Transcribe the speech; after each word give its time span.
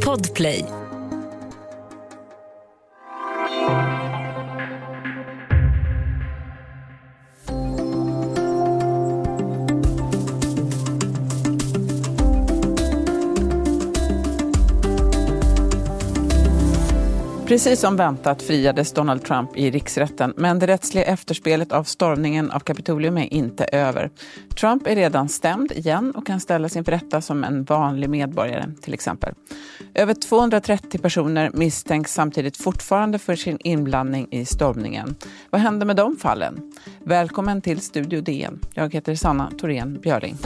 Podplay. 0.00 0.85
Precis 17.56 17.80
som 17.80 17.96
väntat 17.96 18.42
friades 18.42 18.92
Donald 18.92 19.24
Trump 19.24 19.56
i 19.56 19.70
riksrätten, 19.70 20.34
men 20.36 20.58
det 20.58 20.66
rättsliga 20.66 21.04
efterspelet 21.04 21.72
av 21.72 21.84
stormningen 21.84 22.50
av 22.50 22.60
Kapitolium 22.60 23.18
är 23.18 23.34
inte 23.34 23.64
över. 23.64 24.10
Trump 24.60 24.86
är 24.86 24.96
redan 24.96 25.28
stämd 25.28 25.72
igen 25.72 26.12
och 26.16 26.26
kan 26.26 26.40
ställas 26.40 26.76
inför 26.76 26.92
rätta 26.92 27.20
som 27.20 27.44
en 27.44 27.64
vanlig 27.64 28.10
medborgare, 28.10 28.64
till 28.82 28.94
exempel. 28.94 29.34
Över 29.94 30.14
230 30.14 30.98
personer 30.98 31.50
misstänks 31.54 32.14
samtidigt 32.14 32.56
fortfarande 32.56 33.18
för 33.18 33.36
sin 33.36 33.58
inblandning 33.60 34.28
i 34.30 34.44
stormningen. 34.44 35.14
Vad 35.50 35.60
händer 35.60 35.86
med 35.86 35.96
de 35.96 36.16
fallen? 36.16 36.72
Välkommen 37.04 37.62
till 37.62 37.80
Studio 37.80 38.20
DN. 38.20 38.60
Jag 38.74 38.94
heter 38.94 39.14
Sanna 39.14 39.50
Thorén 39.58 40.00
Björling. 40.00 40.36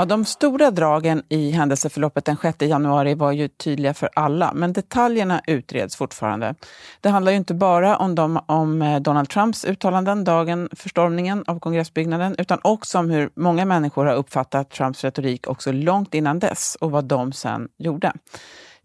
Ja, 0.00 0.04
de 0.04 0.24
stora 0.24 0.70
dragen 0.70 1.22
i 1.28 1.50
händelseförloppet 1.50 2.24
den 2.24 2.36
6 2.42 2.62
januari 2.62 3.14
var 3.14 3.32
ju 3.32 3.48
tydliga 3.48 3.94
för 3.94 4.08
alla, 4.14 4.52
men 4.54 4.72
detaljerna 4.72 5.40
utreds 5.46 5.96
fortfarande. 5.96 6.54
Det 7.00 7.08
handlar 7.08 7.32
ju 7.32 7.38
inte 7.38 7.54
bara 7.54 7.96
om, 7.96 8.14
de, 8.14 8.40
om 8.46 8.82
eh, 8.82 9.00
Donald 9.00 9.28
Trumps 9.28 9.64
uttalanden 9.64 10.24
dagen 10.24 10.68
för 10.72 10.88
stormningen 10.88 11.44
av 11.46 11.58
kongressbyggnaden, 11.58 12.34
utan 12.38 12.58
också 12.62 12.98
om 12.98 13.10
hur 13.10 13.30
många 13.34 13.64
människor 13.64 14.06
har 14.06 14.14
uppfattat 14.14 14.70
Trumps 14.70 15.04
retorik 15.04 15.48
också 15.48 15.72
långt 15.72 16.14
innan 16.14 16.38
dess 16.38 16.76
och 16.80 16.90
vad 16.90 17.04
de 17.04 17.32
sen 17.32 17.68
gjorde. 17.78 18.12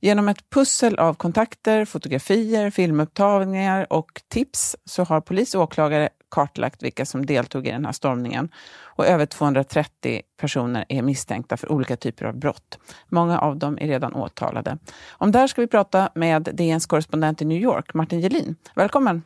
Genom 0.01 0.29
ett 0.29 0.49
pussel 0.49 0.99
av 0.99 1.13
kontakter, 1.13 1.85
fotografier, 1.85 2.69
filmupptagningar 2.69 3.93
och 3.93 4.21
tips 4.27 4.75
så 4.85 5.03
har 5.03 5.21
polis 5.21 5.55
och 5.55 5.61
åklagare 5.61 6.09
kartlagt 6.35 6.83
vilka 6.83 7.05
som 7.05 7.25
deltog 7.25 7.67
i 7.67 7.71
den 7.71 7.85
här 7.85 7.91
stormningen. 7.91 8.49
Och 8.83 9.05
över 9.05 9.25
230 9.25 10.21
personer 10.37 10.85
är 10.89 11.01
misstänkta 11.01 11.57
för 11.57 11.71
olika 11.71 11.95
typer 11.95 12.25
av 12.25 12.39
brott. 12.39 12.79
Många 13.09 13.39
av 13.39 13.57
dem 13.57 13.77
är 13.81 13.87
redan 13.87 14.13
åtalade. 14.13 14.77
Om 15.11 15.31
det 15.31 15.39
här 15.39 15.47
ska 15.47 15.61
vi 15.61 15.67
prata 15.67 16.09
med 16.15 16.49
DNs 16.53 16.85
korrespondent 16.85 17.41
i 17.41 17.45
New 17.45 17.61
York, 17.61 17.93
Martin 17.93 18.19
Gelin. 18.19 18.55
Välkommen! 18.75 19.23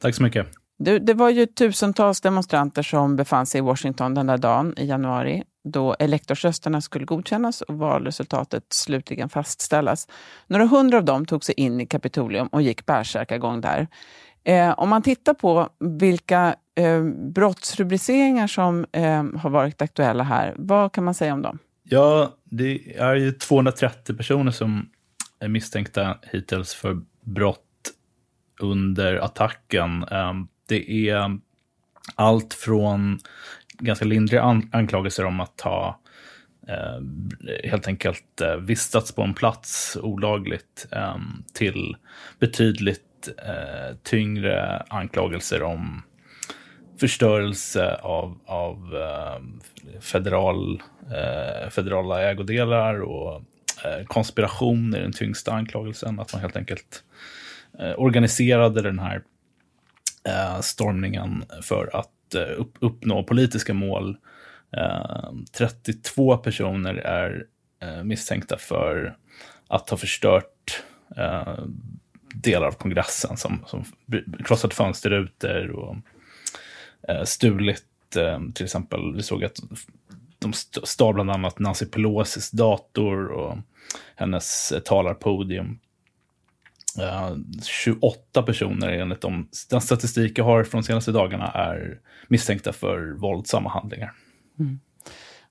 Tack 0.00 0.14
så 0.14 0.22
mycket. 0.22 0.46
Du, 0.78 0.98
det 0.98 1.14
var 1.14 1.30
ju 1.30 1.46
tusentals 1.46 2.20
demonstranter 2.20 2.82
som 2.82 3.16
befann 3.16 3.46
sig 3.46 3.58
i 3.58 3.62
Washington 3.62 4.14
den 4.14 4.26
där 4.26 4.38
dagen 4.38 4.74
i 4.76 4.86
januari 4.86 5.42
då 5.64 5.96
elektorsrösterna 5.98 6.80
skulle 6.80 7.04
godkännas 7.04 7.60
och 7.60 7.78
valresultatet 7.78 8.64
slutligen 8.72 9.28
fastställas. 9.28 10.08
Några 10.46 10.66
hundra 10.66 10.98
av 10.98 11.04
dem 11.04 11.26
tog 11.26 11.44
sig 11.44 11.54
in 11.54 11.80
i 11.80 11.86
Kapitolium 11.86 12.46
och 12.46 12.62
gick 12.62 12.86
bärsärkagång 12.86 13.60
där. 13.60 13.88
Eh, 14.44 14.70
om 14.78 14.88
man 14.88 15.02
tittar 15.02 15.34
på 15.34 15.68
vilka 15.78 16.54
eh, 16.74 17.02
brottsrubriceringar 17.04 18.46
som 18.46 18.86
eh, 18.92 19.24
har 19.36 19.50
varit 19.50 19.82
aktuella 19.82 20.24
här, 20.24 20.54
vad 20.56 20.92
kan 20.92 21.04
man 21.04 21.14
säga 21.14 21.34
om 21.34 21.42
dem? 21.42 21.58
Ja, 21.82 22.36
det 22.44 22.96
är 22.96 23.14
ju 23.14 23.32
230 23.32 24.16
personer 24.16 24.50
som 24.52 24.88
är 25.40 25.48
misstänkta 25.48 26.18
hittills 26.22 26.74
för 26.74 27.00
brott 27.20 27.60
under 28.60 29.16
attacken. 29.16 30.04
Eh, 30.10 30.34
det 30.68 31.08
är 31.08 31.38
allt 32.14 32.54
från 32.54 33.18
ganska 33.78 34.04
lindriga 34.04 34.42
anklagelser 34.72 35.24
om 35.24 35.40
att 35.40 35.60
ha 35.60 36.00
eh, 36.68 37.00
helt 37.70 37.86
enkelt 37.86 38.40
eh, 38.40 38.56
vistats 38.56 39.12
på 39.12 39.22
en 39.22 39.34
plats 39.34 39.96
olagligt 40.02 40.86
eh, 40.92 41.16
till 41.54 41.96
betydligt 42.38 43.09
eh, 43.28 43.96
tyngre 44.02 44.82
anklagelser 44.88 45.62
om 45.62 46.02
förstörelse 47.00 47.94
av, 47.94 48.38
av 48.46 48.76
eh, 48.96 49.42
federal, 50.00 50.82
eh, 51.02 51.70
federala 51.70 52.22
ägodelar 52.22 53.00
och 53.00 53.34
eh, 53.84 54.04
konspiration 54.06 54.94
är 54.94 55.00
den 55.00 55.12
tyngsta 55.12 55.52
anklagelsen. 55.52 56.20
Att 56.20 56.32
man 56.32 56.42
helt 56.42 56.56
enkelt 56.56 57.04
eh, 57.78 57.94
organiserade 57.96 58.82
den 58.82 58.98
här 58.98 59.22
eh, 60.28 60.60
stormningen 60.60 61.44
för 61.62 61.96
att 61.96 62.34
eh, 62.34 62.60
upp, 62.60 62.74
uppnå 62.80 63.22
politiska 63.24 63.74
mål. 63.74 64.16
Eh, 64.76 65.32
32 65.58 66.36
personer 66.36 66.94
är 66.94 67.44
eh, 67.82 68.04
misstänkta 68.04 68.58
för 68.58 69.16
att 69.68 69.90
ha 69.90 69.96
förstört 69.96 70.82
eh, 71.16 71.58
delar 72.42 72.66
av 72.66 72.72
kongressen 72.72 73.36
som, 73.36 73.64
som 73.66 73.84
krossat 74.44 74.74
fönsterrutor 74.74 75.70
och 75.70 75.96
eh, 77.08 77.24
stulit 77.24 78.16
eh, 78.16 78.40
till 78.54 78.64
exempel. 78.64 79.14
Vi 79.16 79.22
såg 79.22 79.44
att 79.44 79.56
de 80.38 80.52
stal 80.52 81.14
bland 81.14 81.30
annat 81.30 81.58
Nancy 81.58 81.86
Pelosis 81.86 82.50
dator 82.50 83.26
och 83.26 83.58
hennes 84.16 84.72
eh, 84.72 84.80
talarpodium. 84.80 85.78
Eh, 86.98 87.36
28 87.64 88.42
personer 88.42 88.88
enligt 88.88 89.20
de, 89.20 89.48
den 89.70 89.80
statistik 89.80 90.38
jag 90.38 90.44
har 90.44 90.64
från 90.64 90.80
de 90.80 90.86
senaste 90.86 91.12
dagarna 91.12 91.46
är 91.46 91.98
misstänkta 92.28 92.72
för 92.72 93.12
våldsamma 93.12 93.70
handlingar. 93.70 94.12
Mm. 94.58 94.80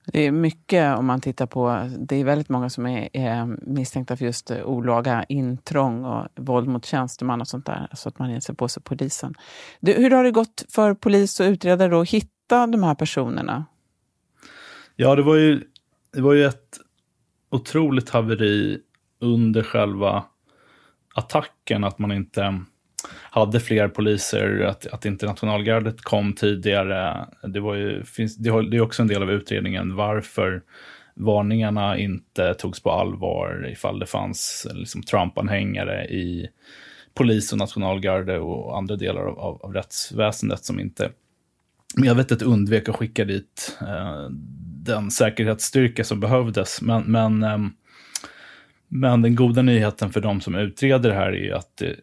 Det 0.06 0.26
är 0.26 0.32
mycket 0.32 0.98
om 0.98 1.06
man 1.06 1.20
tittar 1.20 1.46
på, 1.46 1.90
det 1.98 2.16
är 2.16 2.24
väldigt 2.24 2.48
många 2.48 2.70
som 2.70 2.86
är, 2.86 3.08
är 3.12 3.56
misstänkta 3.62 4.16
för 4.16 4.24
just 4.24 4.50
eh, 4.50 4.64
olaga 4.64 5.24
intrång 5.28 6.04
och 6.04 6.26
våld 6.36 6.68
mot 6.68 6.86
tjänsteman 6.86 7.40
och 7.40 7.48
sånt 7.48 7.66
där, 7.66 7.88
så 7.94 8.08
att 8.08 8.18
man 8.18 8.30
inser 8.30 8.46
sig 8.46 8.56
på 8.56 8.68
sig 8.68 8.82
polisen. 8.82 9.34
Det, 9.80 9.92
hur 9.92 10.10
har 10.10 10.24
det 10.24 10.30
gått 10.30 10.64
för 10.68 10.94
polis 10.94 11.40
och 11.40 11.44
utredare 11.44 12.00
att 12.00 12.08
hitta 12.08 12.66
de 12.66 12.82
här 12.82 12.94
personerna? 12.94 13.64
Ja, 14.96 15.16
det 15.16 15.22
var 15.22 15.36
ju, 15.36 15.62
det 16.12 16.20
var 16.20 16.32
ju 16.32 16.44
ett 16.44 16.78
otroligt 17.50 18.10
haveri 18.10 18.80
under 19.20 19.62
själva 19.62 20.24
attacken, 21.14 21.84
att 21.84 21.98
man 21.98 22.12
inte 22.12 22.60
hade 23.30 23.60
fler 23.60 23.88
poliser, 23.88 24.60
att, 24.60 24.86
att 24.86 25.04
inte 25.04 25.26
nationalgardet 25.26 26.02
kom 26.02 26.32
tidigare. 26.32 27.26
Det, 27.42 27.60
var 27.60 27.74
ju, 27.74 28.04
finns, 28.04 28.36
det, 28.36 28.70
det 28.70 28.76
är 28.76 28.80
också 28.80 29.02
en 29.02 29.08
del 29.08 29.22
av 29.22 29.30
utredningen 29.30 29.96
varför 29.96 30.62
varningarna 31.14 31.98
inte 31.98 32.54
togs 32.54 32.82
på 32.82 32.90
allvar 32.90 33.68
ifall 33.72 33.98
det 33.98 34.06
fanns 34.06 34.66
liksom, 34.72 35.02
Trump-anhängare 35.02 36.04
i 36.04 36.48
polis 37.14 37.52
och 37.52 37.58
nationalgarde 37.58 38.38
och 38.38 38.78
andra 38.78 38.96
delar 38.96 39.20
av, 39.20 39.38
av, 39.38 39.62
av 39.62 39.74
rättsväsendet 39.74 40.64
som 40.64 40.80
inte 40.80 41.10
medvetet 41.96 42.42
undvek 42.42 42.88
att 42.88 42.96
skicka 42.96 43.24
dit 43.24 43.78
eh, 43.80 44.28
den 44.84 45.10
säkerhetsstyrka 45.10 46.04
som 46.04 46.20
behövdes. 46.20 46.82
Men, 46.82 47.02
men, 47.02 47.42
eh, 47.42 47.58
men 48.88 49.22
den 49.22 49.34
goda 49.34 49.62
nyheten 49.62 50.10
för 50.10 50.20
de 50.20 50.40
som 50.40 50.54
utreder 50.54 51.10
det 51.10 51.16
här 51.16 51.32
är 51.32 51.44
ju 51.44 51.52
att 51.52 51.76
det, 51.76 51.96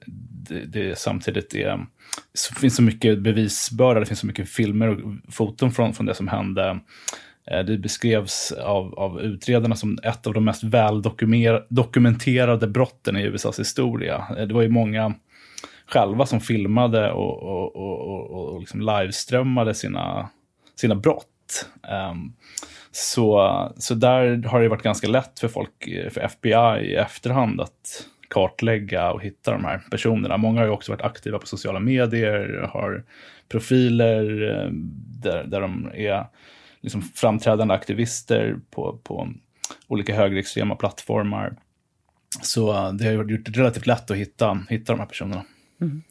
det, 0.50 0.66
det 0.66 0.98
samtidigt 0.98 1.56
är, 1.56 1.86
så 2.34 2.56
finns 2.56 2.76
så 2.76 2.82
mycket 2.82 3.20
bevisbörda, 3.20 4.00
det 4.00 4.06
finns 4.06 4.20
så 4.20 4.28
mycket 4.28 4.50
filmer 4.50 4.88
och 4.88 5.00
foton 5.30 5.72
från, 5.72 5.94
från 5.94 6.06
det 6.06 6.16
som 6.16 6.28
hände. 6.28 6.80
Eh, 7.52 7.60
det 7.60 7.78
beskrevs 7.78 8.52
av, 8.52 9.00
av 9.00 9.22
utredarna 9.22 9.76
som 9.76 9.98
ett 10.04 10.28
av 10.28 10.34
de 10.34 10.46
mest 10.46 10.64
väldokumenterade 10.64 12.68
brotten 12.68 13.18
i 13.18 13.24
USAs 13.24 13.60
historia. 13.60 14.28
Eh, 14.38 14.48
det 14.48 14.54
var 14.54 14.62
ju 14.62 14.70
många 14.70 15.14
själva 15.88 16.26
som 16.26 16.42
filmade 16.42 17.12
och, 17.12 17.44
och, 17.44 17.76
och, 17.76 18.10
och, 18.10 18.54
och 18.54 18.60
liksom 18.60 18.82
liveströmmade 18.82 19.74
sina, 19.74 20.30
sina 20.76 20.96
brott. 20.96 21.26
Um, 22.12 22.34
så, 22.92 23.74
så 23.78 23.94
där 23.94 24.44
har 24.44 24.62
det 24.62 24.70
varit 24.70 24.84
ganska 24.84 25.08
lätt 25.08 25.40
för 25.40 25.48
folk, 25.48 25.90
för 26.12 26.22
FBI 26.22 26.80
i 26.82 26.96
efterhand 26.96 27.62
att 27.62 28.06
kartlägga 28.30 29.12
och 29.12 29.22
hitta 29.22 29.52
de 29.52 29.66
här 29.66 29.82
personerna. 29.92 30.38
Många 30.38 30.60
har 30.60 30.66
ju 30.66 30.72
också 30.72 30.92
varit 30.92 31.02
aktiva 31.02 31.40
på 31.40 31.48
sociala 31.48 31.80
medier, 31.80 32.70
har 32.74 33.04
profiler 33.50 34.50
eh, 34.50 34.72
där, 35.22 35.44
där 35.44 35.62
de 35.62 35.92
är 35.94 36.26
liksom 36.82 37.02
framträdande 37.02 37.74
aktivister 37.74 38.60
på, 38.72 39.00
på 39.04 39.30
olika 39.88 40.16
högerextrema 40.16 40.76
plattformar. 40.76 41.56
Så 42.42 42.74
eh, 42.74 42.94
det 42.94 43.06
har 43.06 43.12
gjort 43.12 43.46
det 43.46 43.52
relativt 43.52 43.88
lätt 43.88 44.12
att 44.12 44.18
hitta, 44.18 44.60
hitta 44.70 44.94
de 44.94 45.00
här 45.00 45.08
personerna. 45.08 45.44
Mm. 45.82 46.04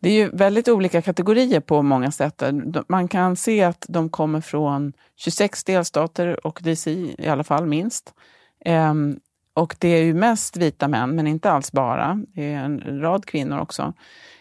Det 0.00 0.08
är 0.08 0.12
ju 0.12 0.28
väldigt 0.28 0.68
olika 0.68 1.02
kategorier 1.02 1.60
på 1.60 1.82
många 1.82 2.10
sätt. 2.10 2.42
Man 2.88 3.08
kan 3.08 3.36
se 3.36 3.62
att 3.62 3.86
de 3.88 4.08
kommer 4.08 4.40
från 4.40 4.92
26 5.16 5.64
delstater 5.64 6.46
och 6.46 6.60
DC 6.62 6.90
i 7.18 7.28
alla 7.28 7.44
fall 7.44 7.66
minst. 7.66 8.14
Ehm, 8.64 9.20
och 9.54 9.76
det 9.78 9.88
är 9.88 10.02
ju 10.02 10.14
mest 10.14 10.56
vita 10.56 10.88
män, 10.88 11.16
men 11.16 11.26
inte 11.26 11.50
alls 11.50 11.72
bara. 11.72 12.22
Det 12.34 12.52
är 12.52 12.58
en 12.58 13.00
rad 13.00 13.26
kvinnor 13.26 13.58
också. 13.58 13.92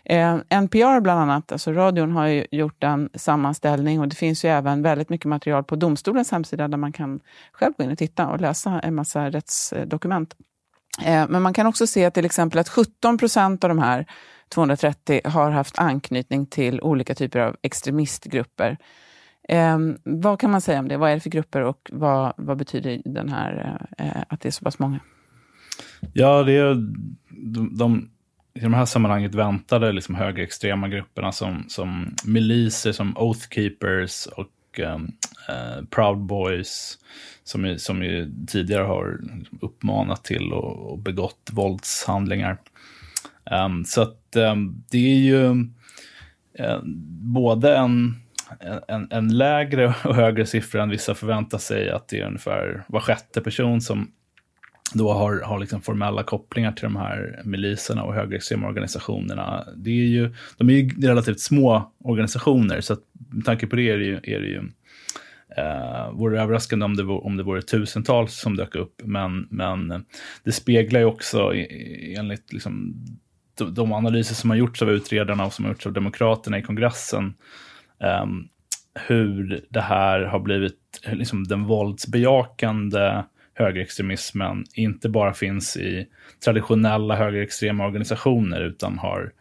Eh, 0.05 0.37
NPR 0.49 0.99
bland 0.99 1.19
annat, 1.19 1.51
alltså 1.51 1.71
radion, 1.71 2.11
har 2.11 2.27
ju 2.27 2.45
gjort 2.51 2.83
en 2.83 3.09
sammanställning 3.13 3.99
och 3.99 4.07
det 4.07 4.15
finns 4.15 4.45
ju 4.45 4.49
även 4.49 4.81
väldigt 4.81 5.09
mycket 5.09 5.25
material 5.25 5.63
på 5.63 5.75
domstolens 5.75 6.31
hemsida 6.31 6.67
där 6.67 6.77
man 6.77 6.91
kan 6.91 7.19
själv 7.51 7.73
gå 7.77 7.83
in 7.83 7.91
och 7.91 7.97
titta 7.97 8.27
och 8.27 8.41
läsa 8.41 8.79
en 8.79 8.95
massa 8.95 9.29
rättsdokument. 9.29 10.35
Eh, 11.03 11.25
men 11.29 11.41
man 11.41 11.53
kan 11.53 11.67
också 11.67 11.87
se 11.87 12.11
till 12.11 12.25
exempel 12.25 12.59
att 12.59 12.69
17 12.69 13.17
procent 13.17 13.63
av 13.63 13.69
de 13.69 13.79
här 13.79 14.05
230 14.49 15.21
har 15.25 15.51
haft 15.51 15.79
anknytning 15.79 16.45
till 16.45 16.81
olika 16.81 17.15
typer 17.15 17.39
av 17.39 17.55
extremistgrupper. 17.61 18.77
Eh, 19.49 19.77
vad 20.03 20.39
kan 20.39 20.51
man 20.51 20.61
säga 20.61 20.79
om 20.79 20.87
det? 20.87 20.97
Vad 20.97 21.09
är 21.09 21.13
det 21.13 21.19
för 21.19 21.29
grupper 21.29 21.61
och 21.61 21.89
vad, 21.93 22.33
vad 22.37 22.57
betyder 22.57 23.01
den 23.05 23.29
här, 23.29 23.81
eh, 23.97 24.21
att 24.29 24.41
det 24.41 24.49
är 24.49 24.51
så 24.51 24.63
pass 24.63 24.79
många? 24.79 24.99
Ja, 26.13 26.43
det 26.43 26.53
är 26.53 26.73
de, 27.29 27.77
de 27.77 28.09
i 28.53 28.59
de 28.59 28.73
här 28.73 28.85
sammanhanget 28.85 29.35
väntade 29.35 29.91
liksom 29.91 30.15
högerextrema 30.15 30.87
grupperna 30.87 31.31
som, 31.31 31.65
som 31.67 32.15
miliser, 32.25 32.91
som 32.91 33.17
Oath 33.17 33.49
Keepers 33.49 34.27
och 34.27 34.79
ehm, 34.79 35.11
eh, 35.49 35.85
Proud 35.89 36.17
Boys, 36.17 36.97
som, 37.43 37.65
ju, 37.65 37.79
som 37.79 38.03
ju 38.03 38.31
tidigare 38.47 38.83
har 38.83 39.19
liksom 39.33 39.59
uppmanat 39.61 40.23
till 40.23 40.53
och, 40.53 40.91
och 40.91 40.99
begått 40.99 41.49
våldshandlingar. 41.51 42.57
Um, 43.51 43.85
så 43.85 44.01
att 44.01 44.35
um, 44.35 44.83
det 44.91 44.97
är 44.97 45.17
ju 45.17 45.43
um, 45.45 45.73
både 47.33 47.77
en, 47.77 48.22
en, 48.87 49.07
en 49.11 49.37
lägre 49.37 49.87
och 50.03 50.15
högre 50.15 50.45
siffra 50.45 50.83
än 50.83 50.89
vissa 50.89 51.15
förväntar 51.15 51.57
sig, 51.57 51.89
att 51.89 52.07
det 52.07 52.19
är 52.19 52.25
ungefär 52.25 52.83
var 52.87 52.99
sjätte 52.99 53.41
person 53.41 53.81
som 53.81 54.11
då 54.93 55.13
har, 55.13 55.41
har 55.41 55.59
liksom 55.59 55.81
formella 55.81 56.23
kopplingar 56.23 56.71
till 56.71 56.83
de 56.83 56.95
här 56.95 57.41
miliserna 57.43 58.03
och 58.03 58.13
högerextrema 58.13 58.67
organisationerna. 58.67 59.67
Det 59.75 59.89
är 59.89 60.07
ju, 60.07 60.33
de 60.57 60.69
är 60.69 60.73
ju 60.73 61.07
relativt 61.07 61.39
små 61.39 61.93
organisationer, 62.03 62.81
så 62.81 62.93
att 62.93 62.99
med 63.29 63.45
tanke 63.45 63.67
på 63.67 63.75
det 63.75 63.89
är 63.89 63.97
det 63.97 64.05
ju, 64.05 64.15
är 64.15 64.39
det 64.39 64.47
ju 64.47 64.61
eh, 65.57 66.11
vore 66.11 66.41
överraskande 66.41 66.85
om 66.85 66.95
det, 66.95 67.03
vore, 67.03 67.19
om 67.19 67.37
det 67.37 67.43
vore 67.43 67.61
tusentals 67.61 68.33
som 68.33 68.55
dök 68.55 68.75
upp. 68.75 69.01
Men, 69.03 69.47
men 69.49 70.05
det 70.43 70.51
speglar 70.51 70.99
ju 70.99 71.05
också 71.05 71.53
enligt 72.17 72.53
liksom, 72.53 72.93
de, 73.57 73.73
de 73.73 73.93
analyser 73.93 74.35
som 74.35 74.49
har 74.49 74.57
gjorts 74.57 74.81
av 74.81 74.89
utredarna 74.89 75.45
och 75.45 75.53
som 75.53 75.65
har 75.65 75.71
gjorts 75.71 75.85
av 75.85 75.93
demokraterna 75.93 76.59
i 76.59 76.61
kongressen, 76.61 77.33
um, 78.03 78.47
hur 79.07 79.65
det 79.69 79.81
här 79.81 80.21
har 80.21 80.39
blivit 80.39 81.01
liksom, 81.11 81.43
den 81.43 81.63
våldsbejakande 81.63 83.23
högerextremismen 83.53 84.65
inte 84.73 85.09
bara 85.09 85.33
finns 85.33 85.77
i 85.77 86.07
traditionella 86.45 87.15
högerextrema 87.15 87.85
organisationer 87.85 88.61
utan 88.61 88.97
har 88.97 89.31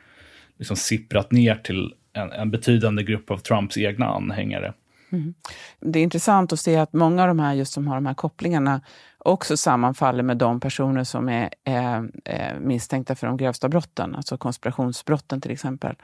liksom 0.58 0.76
sipprat 0.76 1.32
ner 1.32 1.54
till 1.54 1.94
en, 2.12 2.32
en 2.32 2.50
betydande 2.50 3.02
grupp 3.02 3.30
av 3.30 3.38
Trumps 3.38 3.78
egna 3.78 4.06
anhängare. 4.06 4.72
Mm. 5.12 5.34
Det 5.80 5.98
är 5.98 6.02
intressant 6.02 6.52
att 6.52 6.60
se 6.60 6.76
att 6.76 6.92
många 6.92 7.22
av 7.22 7.28
de 7.28 7.38
här 7.38 7.54
just 7.54 7.72
som 7.72 7.88
har 7.88 7.94
de 7.94 8.06
här 8.06 8.14
kopplingarna 8.14 8.80
också 9.18 9.56
sammanfaller 9.56 10.22
med 10.22 10.36
de 10.36 10.60
personer 10.60 11.04
som 11.04 11.28
är 11.28 11.50
eh, 11.64 11.96
eh 12.24 12.60
misstänkta 12.60 13.14
för 13.14 13.26
de 13.26 13.36
grövsta 13.36 13.68
brotten, 13.68 14.14
alltså 14.14 14.36
konspirationsbrotten 14.36 15.40
till 15.40 15.50
exempel. 15.50 15.96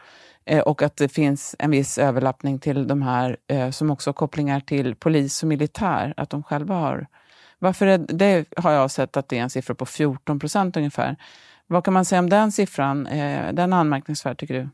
Eh, 0.45 0.61
och 0.61 0.83
att 0.83 0.97
det 0.97 1.09
finns 1.09 1.57
en 1.59 1.71
viss 1.71 1.99
överlappning 1.99 2.59
till 2.59 2.87
de 2.87 3.03
här 3.03 3.37
eh, 3.47 3.71
som 3.71 3.91
också 3.91 4.11
har 4.11 4.15
kopplingar 4.15 4.61
till 4.61 4.95
polis 4.95 5.43
och 5.43 5.49
militär, 5.49 6.15
att 6.17 6.31
de 6.31 6.43
själva 6.43 6.75
har 6.75 7.07
varför 7.59 7.87
är, 7.87 7.99
det 7.99 8.45
har 8.57 8.73
jag 8.73 8.91
sett 8.91 9.17
att 9.17 9.29
det 9.29 9.39
är 9.39 9.43
en 9.43 9.51
siffra 9.51 9.75
på 9.75 9.87
14 9.87 10.39
procent 10.39 10.77
ungefär. 10.77 11.17
Vad 11.67 11.85
kan 11.85 11.95
man 11.95 12.05
säga 12.05 12.19
om 12.19 12.31
den 12.31 12.53
siffran? 12.53 13.05
Den 13.53 13.73
är 13.73 13.77
anmärkningsvärd 13.77 14.39
tycker 14.39 14.55
du? 14.55 14.69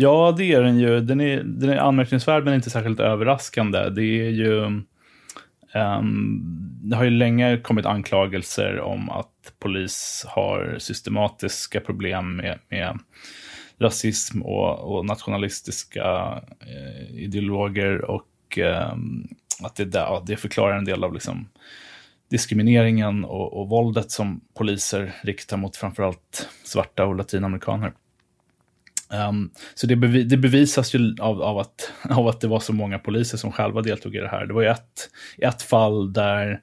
Ja, 0.00 0.34
det 0.36 0.52
är 0.52 0.62
den 0.62 0.78
ju. 0.78 1.00
Den 1.00 1.20
är, 1.20 1.42
den 1.42 1.70
är 1.70 1.76
anmärkningsvärd 1.76 2.44
men 2.44 2.54
inte 2.54 2.70
särskilt 2.70 3.00
överraskande. 3.00 3.90
Det 3.90 4.02
är 4.02 4.30
ju... 4.30 4.64
Um, 5.74 6.40
det 6.82 6.96
har 6.96 7.04
ju 7.04 7.10
länge 7.10 7.56
kommit 7.56 7.86
anklagelser 7.86 8.80
om 8.80 9.10
att 9.10 9.52
polis 9.58 10.24
har 10.28 10.76
systematiska 10.78 11.80
problem 11.80 12.36
med, 12.36 12.58
med 12.68 12.98
rasism 13.78 14.42
och, 14.42 14.96
och 14.96 15.06
nationalistiska 15.06 16.38
eh, 16.60 17.14
ideologer 17.14 18.04
och 18.04 18.58
um, 18.92 19.28
att 19.62 19.76
det, 19.76 19.90
ja, 19.94 20.22
det 20.26 20.36
förklarar 20.36 20.78
en 20.78 20.84
del 20.84 21.04
av 21.04 21.14
liksom, 21.14 21.48
diskrimineringen 22.30 23.24
och, 23.24 23.60
och 23.60 23.68
våldet 23.68 24.10
som 24.10 24.40
poliser 24.58 25.12
riktar 25.22 25.56
mot 25.56 25.76
framförallt 25.76 26.48
svarta 26.64 27.04
och 27.04 27.16
latinamerikaner. 27.16 27.92
Um, 29.28 29.50
så 29.74 29.86
det, 29.86 29.96
bevi 29.96 30.24
det, 30.24 30.36
bevisas 30.36 30.94
ju 30.94 31.16
av, 31.20 31.42
av, 31.42 31.58
att, 31.58 31.92
av 32.10 32.28
att 32.28 32.40
det 32.40 32.48
var 32.48 32.60
så 32.60 32.72
många 32.72 32.98
poliser 32.98 33.38
som 33.38 33.52
själva 33.52 33.82
deltog 33.82 34.14
i 34.14 34.18
det 34.18 34.28
här. 34.28 34.46
Det 34.46 34.54
var 34.54 34.62
ju 34.62 34.68
ett, 34.68 35.10
ett 35.38 35.62
fall 35.62 36.12
där 36.12 36.60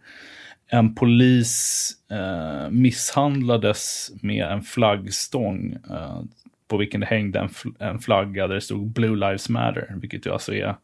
en 0.67 0.95
polis 0.95 1.91
uh, 2.11 2.69
misshandlades 2.69 4.11
med 4.21 4.45
en 4.45 4.61
flaggstång 4.61 5.77
uh, 5.91 6.21
på 6.67 6.77
vilken 6.77 7.01
det 7.01 7.07
hängde 7.07 7.39
en, 7.39 7.49
fl 7.49 7.69
en 7.79 7.99
flagga 7.99 8.47
där 8.47 8.55
det 8.55 8.61
stod 8.61 8.91
Blue 8.91 9.15
Lives 9.15 9.49
Matter, 9.49 9.95
vilket 9.95 10.25
ju 10.25 10.31
alltså 10.31 10.53
är 10.53 10.75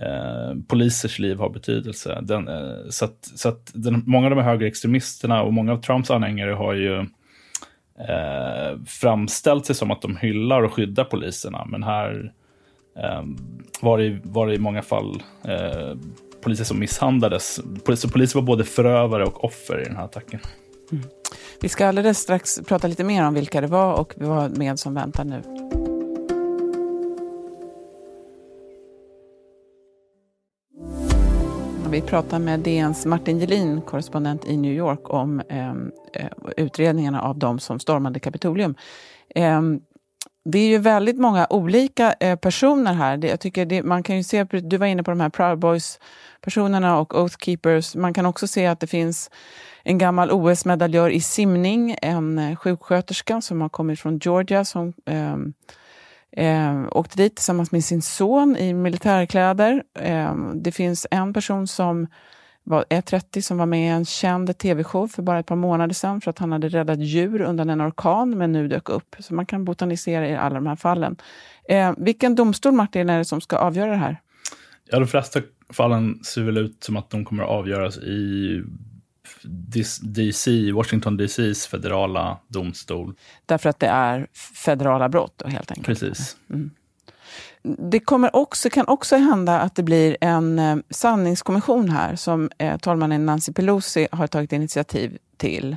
Eh, 0.00 0.54
polisers 0.68 1.18
liv 1.18 1.38
har 1.38 1.50
betydelse. 1.50 2.18
Den, 2.22 2.48
eh, 2.48 2.88
så 2.90 3.04
att, 3.04 3.30
så 3.34 3.48
att 3.48 3.70
den, 3.74 4.02
många 4.06 4.26
av 4.26 4.30
de 4.30 4.42
här 4.42 4.50
högerextremisterna 4.50 5.42
och 5.42 5.52
många 5.52 5.72
av 5.72 5.80
Trumps 5.82 6.10
anhängare 6.10 6.50
har 6.50 6.74
ju 6.74 7.06
eh, 8.08 8.78
framställt 8.86 9.66
sig 9.66 9.76
som 9.76 9.90
att 9.90 10.02
de 10.02 10.16
hyllar 10.16 10.62
och 10.62 10.72
skyddar 10.72 11.04
poliserna. 11.04 11.64
Men 11.68 11.82
här 11.82 12.32
eh, 12.98 13.22
var, 13.80 13.98
det, 13.98 14.20
var 14.24 14.46
det 14.46 14.54
i 14.54 14.58
många 14.58 14.82
fall 14.82 15.22
eh, 15.44 15.98
poliser 16.42 16.64
som 16.64 16.78
misshandlades. 16.78 17.60
Så 17.96 18.08
poliser 18.08 18.38
var 18.38 18.46
både 18.46 18.64
förövare 18.64 19.24
och 19.24 19.44
offer 19.44 19.80
i 19.80 19.84
den 19.84 19.96
här 19.96 20.04
attacken. 20.04 20.40
Mm. 20.92 21.04
Vi 21.60 21.68
ska 21.68 21.86
alldeles 21.86 22.18
strax 22.18 22.60
prata 22.66 22.86
lite 22.86 23.04
mer 23.04 23.26
om 23.26 23.34
vilka 23.34 23.60
det 23.60 23.66
var 23.66 23.94
och 23.94 24.14
vad 24.16 24.58
med 24.58 24.78
som 24.78 24.94
väntar 24.94 25.24
nu. 25.24 25.42
Vi 31.92 32.00
pratar 32.00 32.38
med 32.38 32.60
DNs 32.60 33.06
Martin 33.06 33.38
Gelin, 33.38 33.80
korrespondent 33.80 34.44
i 34.44 34.56
New 34.56 34.72
York, 34.72 35.10
om 35.10 35.42
ehm, 35.48 35.92
eh, 36.12 36.26
utredningarna 36.56 37.22
av 37.22 37.38
de 37.38 37.58
som 37.58 37.80
stormade 37.80 38.20
Kapitolium. 38.20 38.74
Eh, 39.34 39.62
det 40.44 40.58
är 40.58 40.68
ju 40.68 40.78
väldigt 40.78 41.18
många 41.18 41.46
olika 41.50 42.14
eh, 42.20 42.36
personer 42.36 42.92
här. 42.92 43.16
Det, 43.16 43.28
jag 43.28 43.40
tycker 43.40 43.66
det, 43.66 43.82
man 43.82 44.02
kan 44.02 44.16
ju 44.16 44.22
se, 44.22 44.44
du 44.44 44.76
var 44.76 44.86
inne 44.86 45.02
på 45.02 45.10
de 45.10 45.20
här 45.20 45.28
Proud 45.28 45.58
Boys-personerna 45.58 46.98
och 46.98 47.20
Oath 47.20 47.36
Keepers. 47.38 47.94
Man 47.94 48.14
kan 48.14 48.26
också 48.26 48.46
se 48.46 48.66
att 48.66 48.80
det 48.80 48.86
finns 48.86 49.30
en 49.82 49.98
gammal 49.98 50.30
OS-medaljör 50.30 51.10
i 51.10 51.20
simning, 51.20 51.96
en 52.02 52.38
eh, 52.38 52.56
sjuksköterska 52.56 53.40
som 53.40 53.60
har 53.60 53.68
kommit 53.68 54.00
från 54.00 54.18
Georgia 54.18 54.64
som 54.64 54.92
eh, 55.06 55.36
Eh, 56.36 56.84
åkte 56.90 57.16
dit 57.16 57.36
tillsammans 57.36 57.72
med 57.72 57.84
sin 57.84 58.02
son 58.02 58.56
i 58.56 58.74
militärkläder. 58.74 59.82
Eh, 59.98 60.36
det 60.54 60.72
finns 60.72 61.06
en 61.10 61.32
person 61.32 61.66
som 61.66 62.06
var, 62.64 62.80
e 62.80 62.96
är 62.96 63.00
30 63.00 63.42
som 63.42 63.58
var 63.58 63.66
med 63.66 63.86
i 63.86 63.88
en 63.88 64.04
känd 64.04 64.58
tv-show 64.58 65.08
för 65.08 65.22
bara 65.22 65.38
ett 65.38 65.46
par 65.46 65.56
månader 65.56 65.94
sedan 65.94 66.20
för 66.20 66.30
att 66.30 66.38
han 66.38 66.52
hade 66.52 66.68
räddat 66.68 66.98
djur 66.98 67.40
undan 67.40 67.70
en 67.70 67.82
orkan 67.82 68.38
men 68.38 68.52
nu 68.52 68.68
dök 68.68 68.88
upp. 68.88 69.16
Så 69.18 69.34
man 69.34 69.46
kan 69.46 69.64
botanisera 69.64 70.28
i 70.28 70.36
alla 70.36 70.54
de 70.54 70.66
här 70.66 70.76
fallen. 70.76 71.16
Eh, 71.68 71.92
vilken 71.96 72.34
domstol, 72.34 72.72
Martin, 72.72 73.10
är 73.10 73.18
det 73.18 73.24
som 73.24 73.40
ska 73.40 73.56
avgöra 73.56 73.90
det 73.90 73.96
här? 73.96 74.20
Ja, 74.90 74.98
de 74.98 75.08
flesta 75.08 75.40
fallen 75.72 76.24
ser 76.24 76.42
väl 76.42 76.58
ut 76.58 76.84
som 76.84 76.96
att 76.96 77.10
de 77.10 77.24
kommer 77.24 77.42
att 77.42 77.48
avgöras 77.48 77.98
i 77.98 78.62
DC, 80.02 80.72
Washington 80.72 81.16
DCs 81.16 81.66
federala 81.66 82.38
domstol. 82.48 83.14
Därför 83.46 83.68
att 83.70 83.80
det 83.80 83.86
är 83.86 84.26
federala 84.64 85.08
brott 85.08 85.42
helt 85.46 85.70
enkelt? 85.70 85.86
Precis. 85.86 86.36
Mm. 86.50 86.70
Det 87.62 88.00
kommer 88.00 88.36
också, 88.36 88.70
kan 88.70 88.88
också 88.88 89.16
hända 89.16 89.60
att 89.60 89.74
det 89.74 89.82
blir 89.82 90.16
en 90.20 90.58
eh, 90.58 90.76
sanningskommission 90.90 91.88
här 91.88 92.16
som 92.16 92.50
eh, 92.58 92.78
talmannen 92.78 93.26
Nancy 93.26 93.52
Pelosi 93.52 94.08
har 94.12 94.26
tagit 94.26 94.52
initiativ 94.52 95.18
till. 95.36 95.76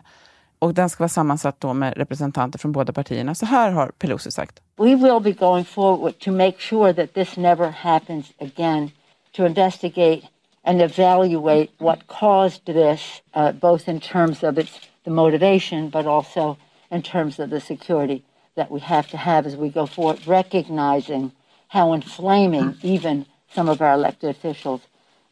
Och 0.59 0.73
den 0.73 0.89
ska 0.89 1.03
vara 1.03 1.09
sammansatt 1.09 1.59
då 1.59 1.73
med 1.73 1.97
representanter 1.97 2.59
från 2.59 2.71
båda 2.71 2.93
partierna. 2.93 3.35
Så 3.35 3.45
här 3.45 3.71
har 3.71 3.87
Pelosi 3.87 4.31
sagt. 4.31 4.61
We 4.77 4.95
will 4.95 5.19
be 5.23 5.31
going 5.31 5.65
forward 5.65 6.19
to 6.19 6.31
make 6.31 6.55
sure 6.59 6.93
that 6.93 7.13
this 7.13 7.37
never 7.37 7.69
happens 7.69 8.25
again. 8.39 8.91
To 9.35 9.45
investigate 9.45 10.21
and 10.65 10.81
evaluate 10.81 11.69
what 11.77 12.07
caused 12.07 12.65
this, 12.65 13.21
uh, 13.33 13.51
both 13.51 13.87
in 13.87 13.99
terms 13.99 14.43
of 14.43 14.57
its 14.57 14.79
the 15.05 15.11
motivation, 15.11 15.89
but 15.89 16.05
also 16.05 16.57
in 16.91 17.01
terms 17.01 17.39
of 17.39 17.49
the 17.49 17.59
security 17.59 18.23
that 18.55 18.71
we 18.71 18.79
have 18.79 19.07
to 19.09 19.17
have 19.17 19.47
as 19.47 19.55
we 19.55 19.69
go 19.69 19.85
forward, 19.85 20.27
recognizing 20.27 21.31
how 21.67 21.93
inflaming 21.93 22.75
even 22.81 23.25
some 23.55 23.71
of 23.71 23.81
our 23.81 23.93
elected 23.93 24.29
officials 24.29 24.81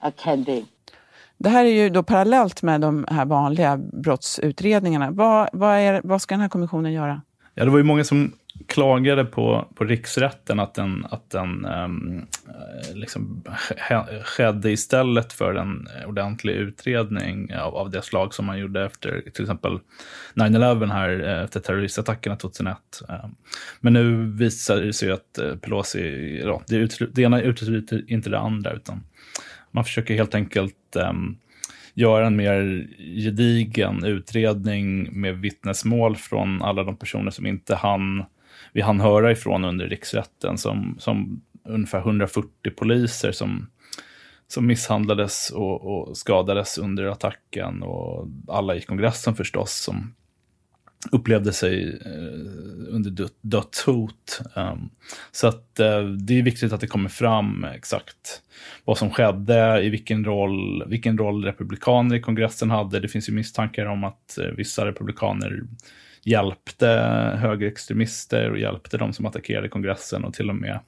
uh, 0.02 0.12
can 0.12 0.44
be. 0.44 0.66
Det 1.38 1.50
här 1.50 1.66
är 1.66 1.70
ju 1.70 1.90
då 1.90 2.04
parallellt 2.04 2.64
med 2.64 2.82
de 2.82 3.06
här 3.10 3.26
vanliga 3.26 3.78
brottsutredningarna. 3.78 5.12
Vad, 5.12 5.50
vad, 5.54 5.78
är, 5.78 6.02
vad 6.04 6.22
ska 6.22 6.34
den 6.34 6.42
här 6.42 6.50
kommissionen 6.50 6.92
göra? 6.94 7.22
Ja, 7.54 7.66
det 7.66 7.72
var 7.72 7.78
ju 7.78 7.84
många 7.84 8.04
som 8.04 8.34
klagade 8.68 9.26
på, 9.26 9.68
på 9.76 9.84
riksrätten 9.84 10.60
att 10.60 10.74
den, 10.74 11.06
att 11.10 11.30
den 11.30 11.66
um, 11.66 12.26
liksom 12.94 13.44
skedde 14.24 14.72
istället 14.72 15.34
för 15.34 15.56
en 15.56 15.88
ordentlig 16.08 16.54
utredning 16.54 17.56
av, 17.56 17.76
av 17.76 17.90
det 17.90 18.02
slag 18.02 18.34
som 18.34 18.46
man 18.46 18.60
gjorde 18.60 18.86
efter 18.86 19.24
till 19.34 19.44
exempel 19.44 19.80
9-11 20.36 20.92
här 20.92 21.28
eh, 21.28 21.44
efter 21.44 21.60
terroristattackerna 21.60 22.36
2001. 22.36 22.78
Um, 23.10 23.16
ehm, 23.16 23.36
men 23.80 23.94
nu 23.94 24.32
visar 24.32 24.82
det 24.82 24.94
sig 24.94 25.12
att 25.12 25.38
eh, 25.38 25.56
Pelosi, 25.56 26.42
ja, 26.46 26.62
det, 26.68 27.16
det 27.16 27.22
ena 27.22 27.42
utesluter 27.42 28.04
inte 28.08 28.30
det 28.30 28.40
andra 28.40 28.72
utan 28.72 29.04
man 29.72 29.84
försöker 29.84 30.14
helt 30.14 30.36
enkelt 30.36 30.96
um, 30.96 31.38
göra 31.94 32.28
en 32.28 32.36
mer 32.36 32.88
gedigen 33.24 34.06
utredning 34.06 35.20
med 35.22 35.38
vittnesmål 35.38 36.16
från 36.16 36.62
alla 36.62 36.84
de 36.84 36.98
personer 36.98 37.32
som 37.32 37.46
inte 37.46 37.76
hann 37.76 38.24
vi 38.74 38.82
hann 38.82 39.00
höra 39.00 39.32
ifrån 39.32 39.66
under 39.66 39.88
riksrätten 39.88 40.58
som, 40.58 40.96
som 41.00 41.42
ungefär 41.66 42.00
140 42.00 42.50
poliser 42.78 43.32
som, 43.32 43.68
som 44.48 44.68
misshandlades 44.68 45.50
och, 45.50 45.82
och 45.86 46.18
skadades 46.18 46.78
under 46.78 47.06
attacken 47.06 47.84
och 47.84 48.28
alla 48.48 48.76
i 48.76 48.82
kongressen 48.82 49.36
förstås 49.36 49.74
som 49.74 50.14
upplevde 51.12 51.54
sig 51.54 52.00
eh, 52.06 52.96
under 52.96 53.30
dödshot. 53.42 54.42
Um, 54.56 54.90
så 55.32 55.48
att 55.48 55.80
eh, 55.80 56.04
det 56.04 56.40
är 56.40 56.44
viktigt 56.44 56.74
att 56.74 56.82
det 56.82 56.88
kommer 56.88 57.10
fram 57.10 57.64
exakt 57.64 58.42
vad 58.86 58.98
som 58.98 59.10
skedde, 59.10 59.82
i 59.84 59.90
vilken 59.90 60.26
roll, 60.26 60.84
vilken 60.88 61.18
roll 61.18 61.46
republikaner 61.46 62.16
i 62.16 62.22
kongressen 62.22 62.72
hade. 62.72 63.00
Det 63.00 63.08
finns 63.08 63.30
ju 63.30 63.34
misstankar 63.34 63.86
om 63.86 64.04
att 64.04 64.38
eh, 64.38 64.46
vissa 64.46 64.86
republikaner 64.86 65.64
hjälpte 66.24 66.88
högerextremister 67.40 68.52
och 68.52 68.60
hjälpte 68.60 68.98
de 68.98 69.14
som 69.14 69.26
attackerade 69.26 69.70
kongressen 69.70 70.24
och 70.24 70.34
till 70.34 70.50
och 70.50 70.56
med 70.56 70.80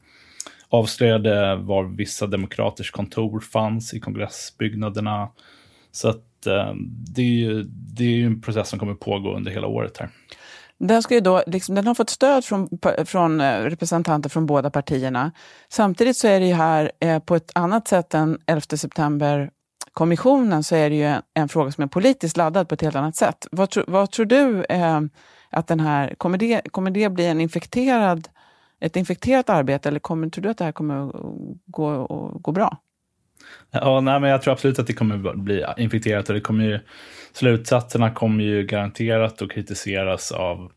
avslöjade 0.70 1.56
var 1.56 1.84
vissa 1.84 2.28
demokraters 2.28 2.92
kontor 2.92 3.40
fanns 3.40 3.94
i 3.94 4.00
kongressbyggnaderna. 4.00 5.30
Så 5.92 6.10
att 6.10 6.48
eh, 6.48 6.74
det, 7.16 7.22
är 7.22 7.26
ju, 7.26 7.64
det 7.68 8.04
är 8.04 8.10
ju 8.10 8.26
en 8.26 8.42
process 8.42 8.70
som 8.70 8.80
kommer 8.80 8.94
pågå 8.94 9.36
under 9.36 9.52
hela 9.52 9.68
året 9.68 9.98
här. 9.98 10.10
Den, 10.78 11.04
ska 11.04 11.20
då, 11.22 11.44
liksom, 11.48 11.76
den 11.76 11.88
har 11.88 11.96
fått 11.96 12.10
stöd 12.10 12.46
från, 12.46 12.70
från 13.06 13.42
eh, 13.42 13.60
representanter 13.60 14.30
från 14.30 14.46
båda 14.46 14.70
partierna. 14.70 15.32
Samtidigt 15.70 16.18
så 16.18 16.28
är 16.28 16.40
det 16.40 16.46
ju 16.46 16.54
här 16.54 16.92
eh, 17.00 17.20
på 17.20 17.36
ett 17.36 17.52
annat 17.56 17.88
sätt 17.88 18.14
än 18.14 18.38
11 18.48 18.62
september 18.62 19.50
kommissionen 19.96 20.64
så 20.64 20.76
är 20.76 20.90
det 20.90 20.96
ju 20.96 21.04
en, 21.04 21.22
en, 21.34 21.50
fråga 21.50 21.72
som 21.72 21.84
är 21.84 21.88
politiskt 21.88 22.38
laddad 22.38 22.70
på 22.70 22.76
ett 22.76 22.82
helt 22.82 22.96
annat 22.96 23.16
sätt. 23.16 23.48
Vad, 23.52 23.70
tro, 23.70 23.84
vad 23.88 24.12
tror 24.12 24.26
du 24.26 24.64
eh, 24.64 25.02
att 25.50 25.68
den 25.68 25.80
här, 25.80 26.16
kommer 26.18 26.38
det, 26.38 26.62
kommer 26.72 26.92
det 26.92 27.10
bli 27.10 27.26
en 27.26 27.42
infekterad, 27.42 28.28
ett 28.80 28.96
infekterat 28.96 29.50
arbete 29.50 29.90
eller 29.90 30.00
kommer, 30.00 30.30
tror 30.30 30.44
du 30.44 30.50
att 30.50 30.58
det 30.58 30.64
här 30.64 30.72
kommer 30.72 31.12
gå, 31.66 32.08
gå 32.42 32.52
bra? 32.52 32.78
Ja, 33.72 34.02
nej, 34.02 34.20
men 34.20 34.30
jag 34.30 34.42
tror 34.42 34.54
absolut 34.54 34.80
att 34.80 34.88
det 34.88 34.94
kommer 34.94 35.34
bli 35.36 35.66
infekterat 35.78 36.30
och 36.30 36.36
det 36.36 36.42
kommer 36.42 36.64
ju, 36.64 36.80
slutsatserna 37.34 38.12
kommer 38.12 38.44
ju 38.44 38.64
garanterat 38.64 39.42
att 39.42 39.52
kritiseras 39.52 40.32
av 40.32 40.72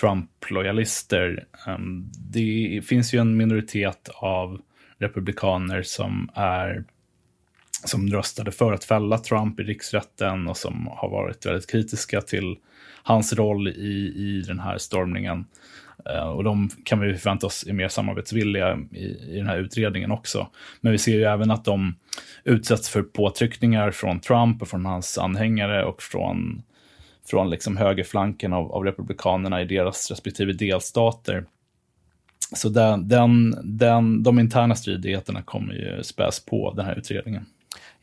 Trump-lojalister. 0.00 1.44
Um, 1.66 2.10
det 2.32 2.80
finns 2.88 3.14
ju 3.14 3.18
en 3.18 3.36
minoritet 3.36 4.08
av 4.14 4.60
republikaner 4.98 5.82
som 5.82 6.30
är 6.34 6.84
som 7.84 8.08
röstade 8.08 8.52
för 8.52 8.72
att 8.72 8.84
fälla 8.84 9.18
Trump 9.18 9.60
i 9.60 9.62
riksrätten 9.62 10.48
och 10.48 10.56
som 10.56 10.88
har 10.92 11.08
varit 11.10 11.46
väldigt 11.46 11.70
kritiska 11.70 12.20
till 12.20 12.56
hans 13.02 13.32
roll 13.32 13.68
i, 13.68 14.12
i 14.16 14.44
den 14.46 14.60
här 14.60 14.78
stormningen. 14.78 15.44
Eh, 16.04 16.28
och 16.28 16.44
de 16.44 16.70
kan 16.84 17.00
vi 17.00 17.14
förvänta 17.16 17.46
oss 17.46 17.66
är 17.68 17.72
mer 17.72 17.88
samarbetsvilliga 17.88 18.78
i, 18.92 19.04
i 19.04 19.36
den 19.36 19.46
här 19.46 19.58
utredningen 19.58 20.12
också. 20.12 20.46
Men 20.80 20.92
vi 20.92 20.98
ser 20.98 21.12
ju 21.12 21.24
även 21.24 21.50
att 21.50 21.64
de 21.64 21.94
utsätts 22.44 22.88
för 22.88 23.02
påtryckningar 23.02 23.90
från 23.90 24.20
Trump 24.20 24.62
och 24.62 24.68
från 24.68 24.86
hans 24.86 25.18
anhängare 25.18 25.84
och 25.84 26.02
från, 26.02 26.62
från 27.30 27.50
liksom 27.50 27.76
högerflanken 27.76 28.52
av, 28.52 28.72
av 28.72 28.84
republikanerna 28.84 29.62
i 29.62 29.64
deras 29.64 30.10
respektive 30.10 30.52
delstater. 30.52 31.44
Så 32.54 32.68
den, 32.68 33.08
den, 33.08 33.56
den, 33.62 34.22
de 34.22 34.38
interna 34.38 34.74
stridigheterna 34.74 35.42
kommer 35.42 35.74
ju 35.74 36.02
späs 36.02 36.40
på 36.40 36.72
den 36.76 36.86
här 36.86 36.98
utredningen. 36.98 37.46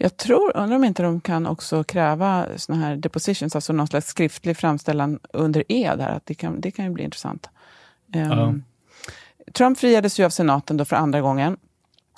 Jag 0.01 0.17
tror, 0.17 0.57
undrar 0.57 0.75
om 0.75 0.83
inte 0.83 1.03
de 1.03 1.21
kan 1.21 1.47
också 1.47 1.83
kräva 1.83 2.45
såna 2.55 2.77
här 2.77 2.95
depositions, 2.95 3.55
alltså 3.55 3.73
någon 3.73 3.87
slags 3.87 4.07
skriftlig 4.07 4.57
framställan 4.57 5.19
under 5.33 5.63
ed 5.67 5.99
här, 5.99 6.11
att 6.11 6.25
det 6.25 6.33
kan, 6.33 6.61
det 6.61 6.71
kan 6.71 6.85
ju 6.85 6.91
bli 6.91 7.03
intressant. 7.03 7.49
Um, 8.15 8.63
Trump 9.53 9.79
friades 9.79 10.19
ju 10.19 10.25
av 10.25 10.29
senaten 10.29 10.77
då 10.77 10.85
för 10.85 10.95
andra 10.95 11.21
gången. 11.21 11.57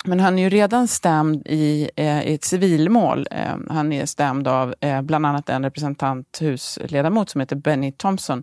Men 0.04 0.20
han 0.20 0.38
är 0.38 0.42
ju 0.42 0.48
redan 0.48 0.88
stämd 0.88 1.46
i, 1.46 1.90
eh, 1.96 2.22
i 2.22 2.34
ett 2.34 2.44
civilmål. 2.44 3.26
Eh, 3.30 3.56
han 3.68 3.92
är 3.92 4.06
stämd 4.06 4.48
av 4.48 4.74
eh, 4.80 5.02
bland 5.02 5.26
annat 5.26 5.48
en 5.48 5.62
representanthusledamot 5.62 7.30
som 7.30 7.40
heter 7.40 7.56
Benny 7.56 7.92
Thompson 7.92 8.42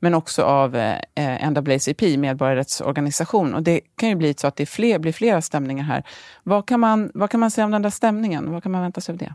men 0.00 0.14
också 0.14 0.42
av 0.42 0.76
eh, 0.76 1.50
NAACP, 1.50 2.16
medborgarrättsorganisation. 2.16 3.54
Och 3.54 3.62
det 3.62 3.80
kan 3.96 4.08
ju 4.08 4.14
bli 4.14 4.34
så 4.34 4.46
att 4.46 4.56
det 4.56 4.66
fler, 4.66 4.98
blir 4.98 5.12
flera 5.12 5.42
stämningar 5.42 5.84
här. 5.84 6.02
Vad 6.42 6.68
kan, 6.68 6.80
man, 6.80 7.10
vad 7.14 7.30
kan 7.30 7.40
man 7.40 7.50
säga 7.50 7.64
om 7.64 7.70
den 7.70 7.82
där 7.82 7.90
stämningen? 7.90 8.52
Vad 8.52 8.62
kan 8.62 8.72
man 8.72 8.82
vänta 8.82 9.00
sig 9.00 9.12
av 9.12 9.18
det? 9.18 9.34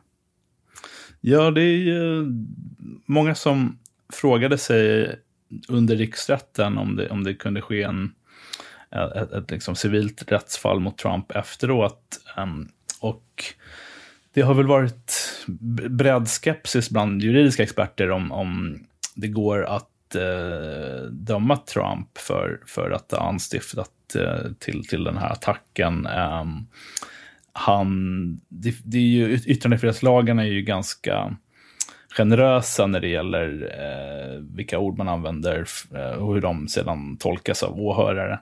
Ja, 1.22 1.52
det 1.52 1.62
är 1.62 1.78
ju 1.78 2.26
många 3.06 3.36
som 3.36 3.80
frågade 4.14 4.58
sig 4.58 5.16
under 5.68 5.96
riksrätten 5.96 6.78
om 6.78 6.96
det, 6.96 7.10
om 7.10 7.24
det 7.24 7.34
kunde 7.34 7.62
ske 7.62 7.84
en, 7.84 8.12
ett, 8.92 9.16
ett, 9.16 9.32
ett 9.32 9.52
liksom 9.52 9.76
civilt 9.76 10.32
rättsfall 10.32 10.80
mot 10.80 10.98
Trump 10.98 11.32
efteråt. 11.32 12.20
Um, 12.38 12.70
och 13.00 13.44
det 14.34 14.42
har 14.42 14.54
väl 14.54 14.68
varit 14.68 15.44
bred 15.90 16.28
skepsis 16.28 16.90
bland 16.90 17.22
juridiska 17.22 17.64
experter 17.64 18.12
om, 18.12 18.32
om 18.32 18.80
det 19.16 19.28
går 19.28 19.66
att 19.66 19.90
eh, 20.16 21.02
döma 21.12 21.58
Trump 21.58 22.18
för, 22.18 22.62
för 22.66 22.92
att 22.92 23.12
ha 23.12 23.28
anstiftat 23.28 24.16
eh, 24.16 24.52
till, 24.60 24.88
till 24.88 25.04
den 25.04 25.18
här 25.18 25.32
attacken. 25.32 26.06
Eh, 26.06 26.46
han, 27.54 28.34
det, 28.50 28.76
det 28.84 28.98
är 28.98 29.02
ju, 29.02 29.34
yttrandefrihetslagen 29.34 30.40
är 30.40 30.44
ju 30.44 30.62
ganska 30.62 31.36
generösa 32.10 32.88
när 32.88 33.00
det 33.00 33.08
gäller 33.08 33.74
eh, 33.80 34.40
vilka 34.56 34.80
ord 34.80 34.98
man 34.98 35.10
använder 35.10 35.66
eh, 35.96 36.12
och 36.12 36.34
hur 36.34 36.42
de 36.42 36.68
sedan 36.68 37.18
tolkas 37.18 37.64
av 37.64 37.80
åhörare 37.80 38.40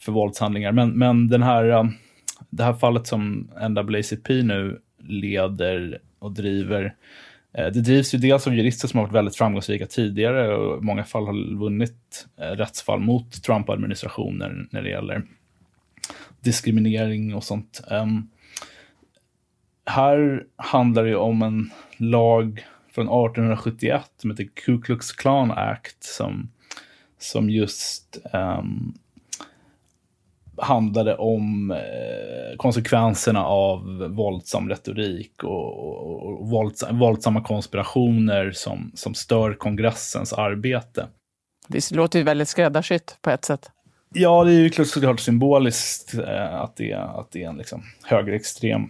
för 0.00 0.12
våldshandlingar. 0.12 0.72
Men, 0.72 0.98
men 0.98 1.28
den 1.28 1.42
här, 1.42 1.68
eh, 1.68 1.84
det 2.50 2.64
här 2.64 2.74
fallet 2.74 3.06
som 3.06 3.50
NAACP 3.68 4.28
nu 4.42 4.80
leder 4.98 5.98
och 6.18 6.32
driver 6.32 6.84
Eh, 6.84 6.94
Eh, 7.54 7.66
det 7.66 7.80
drivs 7.80 8.14
ju 8.14 8.18
dels 8.18 8.46
av 8.46 8.54
jurister 8.54 8.88
som 8.88 8.98
har 8.98 9.06
varit 9.06 9.14
väldigt 9.14 9.36
framgångsrika 9.36 9.86
tidigare 9.86 10.54
och 10.54 10.82
i 10.82 10.84
många 10.84 11.04
fall 11.04 11.26
har 11.26 11.58
vunnit 11.58 12.26
eh, 12.36 12.46
rättsfall 12.46 13.00
mot 13.00 13.42
Trump-administrationen 13.42 14.68
när 14.70 14.82
det 14.82 14.88
gäller 14.88 15.22
diskriminering 16.40 17.34
och 17.34 17.44
sånt. 17.44 17.82
Ehm, 17.90 18.28
här 19.86 20.44
handlar 20.56 21.04
det 21.04 21.16
om 21.16 21.42
en 21.42 21.70
lag 21.96 22.66
från 22.94 23.04
1871 23.04 24.02
som 24.16 24.30
heter 24.30 24.48
Ku 24.54 24.80
Klux 24.80 25.12
Klan 25.12 25.50
Act 25.50 26.04
som, 26.04 26.50
som 27.18 27.50
just 27.50 28.18
um, 28.32 28.94
handlade 30.56 31.16
om 31.16 31.70
eh, 31.70 32.56
konsekvenserna 32.56 33.44
av 33.44 34.08
våldsam 34.10 34.68
retorik 34.68 35.44
och, 35.44 36.26
och 36.26 36.48
vålds, 36.48 36.84
våldsamma 36.90 37.44
konspirationer 37.44 38.52
som, 38.52 38.92
som 38.94 39.14
stör 39.14 39.54
kongressens 39.54 40.32
arbete. 40.32 41.06
Det 41.68 41.90
låter 41.90 42.18
ju 42.18 42.24
väldigt 42.24 42.48
skräddarsytt 42.48 43.18
på 43.20 43.30
ett 43.30 43.44
sätt. 43.44 43.70
Ja, 44.14 44.44
det 44.44 44.52
är 44.52 44.60
ju 44.60 44.84
såklart 44.84 45.20
symboliskt 45.20 46.14
eh, 46.14 46.54
att, 46.54 46.76
det, 46.76 46.94
att 46.94 47.30
det 47.30 47.44
är 47.44 47.48
en 47.48 47.56
liksom, 47.56 47.82
högerextrem 48.02 48.82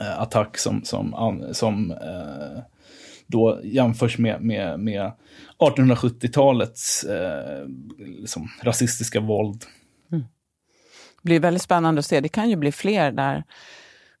eh, 0.00 0.20
attack 0.20 0.58
som, 0.58 0.84
som, 0.84 1.44
som 1.52 1.94
då 3.26 3.60
jämförs 3.64 4.18
med, 4.18 4.42
med, 4.42 4.80
med 4.80 5.12
1870-talets 5.58 7.04
eh, 7.04 7.66
liksom, 7.98 8.48
rasistiska 8.62 9.20
våld 9.20 9.64
blir 11.22 11.40
väldigt 11.40 11.62
spännande 11.62 11.98
att 11.98 12.06
se. 12.06 12.20
Det 12.20 12.28
kan 12.28 12.50
ju 12.50 12.56
bli 12.56 12.72
fler 12.72 13.12
där. 13.12 13.44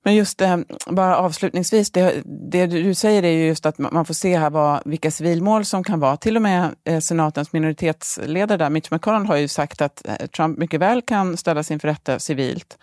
Men 0.04 0.14
just 0.14 0.38
det, 0.38 0.64
bara 0.86 1.16
avslutningsvis, 1.16 1.90
det, 1.90 2.22
det, 2.24 2.66
du 2.66 2.94
säger 2.94 3.22
är 3.22 3.30
ju 3.30 3.46
just 3.46 3.66
att 3.66 3.78
man 3.78 4.04
får 4.04 4.14
se 4.14 4.38
här 4.38 4.50
vad, 4.50 4.82
vilka 4.84 5.10
civilmål 5.10 5.64
som 5.64 5.84
kan 5.84 6.00
vara. 6.00 6.16
Till 6.16 6.36
och 6.36 6.42
med 6.42 6.74
eh, 6.84 7.00
senatens 7.00 7.52
minoritetsledare 7.52 8.58
där, 8.58 8.70
Mitch 8.70 8.90
McConnell, 8.90 9.26
har 9.26 9.36
ju 9.36 9.48
sagt 9.48 9.82
att 9.82 10.08
eh, 10.08 10.26
Trump 10.26 10.58
mycket 10.58 10.80
väl 10.80 11.02
kan 11.02 11.36
ställas 11.36 11.70
inför 11.70 11.88
rätta 11.88 12.18
civilt. 12.18 12.78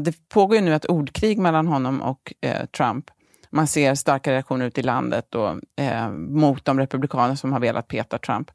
Det 0.00 0.28
pågår 0.28 0.56
ju 0.56 0.62
nu 0.62 0.74
ett 0.74 0.86
ordkrig 0.86 1.38
mellan 1.38 1.66
honom 1.66 2.02
och 2.02 2.34
Trump. 2.76 3.10
man 3.50 3.66
ser 3.66 3.94
starka 3.94 4.32
reaktioner 4.32 4.66
ute 4.66 4.80
i 4.80 4.84
landet 4.84 5.34
och, 5.34 5.56
mot 6.16 6.64
de 6.64 6.78
republikaner 6.78 7.34
som 7.34 7.52
har 7.52 7.60
velat 7.60 7.88
peta 7.88 8.18
Trump. 8.18 8.50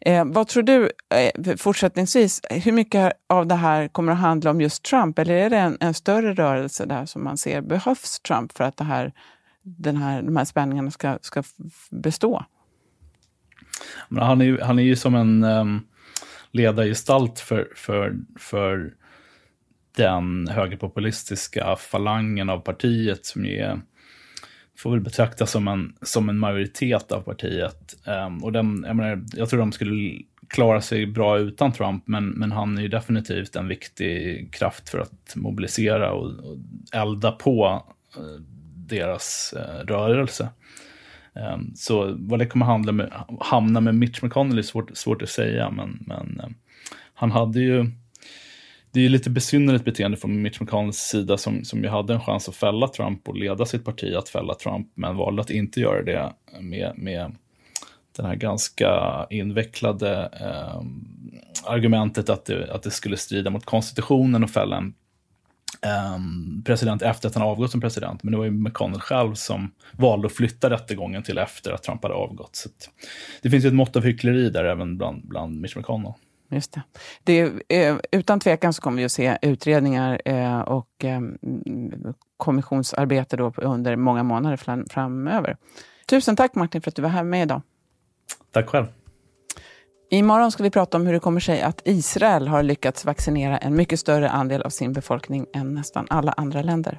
Eh, 0.00 0.24
vad 0.24 0.48
tror 0.48 0.62
du 0.62 0.90
eh, 1.14 1.56
fortsättningsvis, 1.56 2.40
hur 2.50 2.72
mycket 2.72 3.12
av 3.26 3.46
det 3.46 3.54
här 3.54 3.88
kommer 3.88 4.12
att 4.12 4.18
handla 4.18 4.50
om 4.50 4.60
just 4.60 4.82
Trump? 4.82 5.18
Eller 5.18 5.34
är 5.34 5.50
det 5.50 5.56
en, 5.56 5.76
en 5.80 5.94
större 5.94 6.34
rörelse 6.34 6.86
där 6.86 7.06
som 7.06 7.24
man 7.24 7.38
ser 7.38 7.60
behövs 7.60 8.20
Trump 8.20 8.52
för 8.52 8.64
att 8.64 8.76
det 8.76 8.84
här, 8.84 9.12
den 9.62 9.96
här, 9.96 10.22
de 10.22 10.36
här 10.36 10.44
spänningarna 10.44 10.90
ska, 10.90 11.18
ska 11.22 11.42
bestå? 11.90 12.44
Men 14.08 14.22
han, 14.22 14.40
är, 14.40 14.58
han 14.58 14.78
är 14.78 14.82
ju 14.82 14.96
som 14.96 15.14
en 15.14 15.44
um, 15.44 15.86
ledargestalt 16.50 17.40
för, 17.40 17.72
för, 17.74 18.16
för 18.38 18.94
den 19.96 20.48
högerpopulistiska 20.48 21.76
falangen 21.76 22.50
av 22.50 22.58
partiet 22.58 23.26
som 23.26 23.44
är 23.44 23.80
får 24.78 24.90
väl 24.90 25.00
betraktas 25.00 25.50
som 25.50 25.68
en, 25.68 25.94
som 26.02 26.28
en 26.28 26.38
majoritet 26.38 27.12
av 27.12 27.20
partiet. 27.20 27.96
Um, 28.06 28.44
och 28.44 28.52
den, 28.52 28.84
jag, 28.86 28.96
menar, 28.96 29.24
jag 29.32 29.48
tror 29.48 29.60
de 29.60 29.72
skulle 29.72 30.22
klara 30.48 30.80
sig 30.80 31.06
bra 31.06 31.38
utan 31.38 31.72
Trump, 31.72 32.02
men, 32.06 32.28
men 32.28 32.52
han 32.52 32.78
är 32.78 32.82
ju 32.82 32.88
definitivt 32.88 33.56
en 33.56 33.68
viktig 33.68 34.48
kraft 34.52 34.88
för 34.88 34.98
att 34.98 35.32
mobilisera 35.36 36.12
och, 36.12 36.26
och 36.26 36.56
elda 36.92 37.32
på 37.32 37.84
uh, 38.18 38.40
deras 38.74 39.54
uh, 39.56 39.86
rörelse. 39.86 40.48
Um, 41.54 41.72
så 41.74 42.16
vad 42.18 42.38
det 42.38 42.46
kommer 42.46 42.66
handla 42.66 42.92
med, 42.92 43.12
hamna 43.40 43.80
med 43.80 43.94
Mitch 43.94 44.22
McConnell 44.22 44.58
är 44.58 44.62
svårt, 44.62 44.96
svårt 44.96 45.22
att 45.22 45.28
säga, 45.28 45.70
men, 45.70 45.98
men 46.06 46.40
uh, 46.44 46.50
han 47.14 47.30
hade 47.30 47.60
ju 47.60 47.90
det 48.92 49.04
är 49.04 49.08
lite 49.08 49.30
besynnerligt 49.30 49.84
beteende 49.84 50.16
från 50.16 50.42
Mitch 50.42 50.60
McConnells 50.60 50.98
sida 50.98 51.36
som, 51.36 51.64
som 51.64 51.82
ju 51.82 51.88
hade 51.88 52.14
en 52.14 52.20
chans 52.20 52.48
att 52.48 52.56
fälla 52.56 52.88
Trump 52.88 53.28
och 53.28 53.36
leda 53.36 53.66
sitt 53.66 53.84
parti 53.84 54.14
att 54.14 54.28
fälla 54.28 54.54
Trump, 54.54 54.92
men 54.94 55.16
valde 55.16 55.42
att 55.42 55.50
inte 55.50 55.80
göra 55.80 56.02
det 56.02 56.32
med, 56.60 56.92
med 56.96 57.36
den 58.16 58.26
här 58.26 58.34
ganska 58.34 59.26
invecklade 59.30 60.30
eh, 60.40 60.82
argumentet 61.64 62.30
att 62.30 62.44
det, 62.44 62.74
att 62.74 62.82
det 62.82 62.90
skulle 62.90 63.16
strida 63.16 63.50
mot 63.50 63.64
konstitutionen 63.64 64.44
att 64.44 64.50
fälla 64.50 64.76
en 64.76 64.94
eh, 65.82 66.18
president 66.64 67.02
efter 67.02 67.28
att 67.28 67.34
han 67.34 67.44
avgått 67.44 67.70
som 67.70 67.80
president. 67.80 68.22
Men 68.22 68.32
det 68.32 68.38
var 68.38 68.44
ju 68.44 68.50
McConnell 68.50 69.00
själv 69.00 69.34
som 69.34 69.70
valde 69.92 70.26
att 70.26 70.32
flytta 70.32 70.70
rättegången 70.70 71.22
till 71.22 71.38
efter 71.38 71.72
att 71.72 71.82
Trump 71.82 72.02
hade 72.02 72.14
avgått. 72.14 72.56
Så 72.56 72.68
det 73.42 73.50
finns 73.50 73.64
ju 73.64 73.68
ett 73.68 73.74
mått 73.74 73.96
av 73.96 74.04
hyckleri 74.04 74.50
där 74.50 74.64
även 74.64 74.98
bland, 74.98 75.28
bland 75.28 75.60
Mitch 75.60 75.76
McConnell. 75.76 76.12
Just 76.50 76.72
det. 76.72 76.82
det 77.24 77.52
eh, 77.68 77.96
utan 78.12 78.40
tvekan 78.40 78.72
så 78.72 78.82
kommer 78.82 78.96
vi 78.98 79.04
att 79.04 79.12
se 79.12 79.38
utredningar 79.42 80.20
eh, 80.24 80.60
och 80.60 81.04
eh, 81.04 81.20
kommissionsarbete 82.36 83.36
då 83.36 83.52
under 83.56 83.96
många 83.96 84.22
månader 84.22 84.56
fram, 84.56 84.86
framöver. 84.90 85.56
Tusen 86.06 86.36
tack 86.36 86.54
Martin 86.54 86.82
för 86.82 86.90
att 86.90 86.96
du 86.96 87.02
var 87.02 87.08
här 87.08 87.22
med 87.22 87.42
idag. 87.42 87.62
Tack 88.52 88.68
själv. 88.68 88.86
Imorgon 90.10 90.52
ska 90.52 90.62
vi 90.62 90.70
prata 90.70 90.96
om 90.96 91.06
hur 91.06 91.12
det 91.12 91.20
kommer 91.20 91.40
sig 91.40 91.62
att 91.62 91.80
Israel 91.84 92.48
har 92.48 92.62
lyckats 92.62 93.04
vaccinera 93.04 93.58
en 93.58 93.76
mycket 93.76 94.00
större 94.00 94.30
andel 94.30 94.62
av 94.62 94.70
sin 94.70 94.92
befolkning 94.92 95.46
än 95.54 95.74
nästan 95.74 96.06
alla 96.10 96.32
andra 96.32 96.62
länder. 96.62 96.98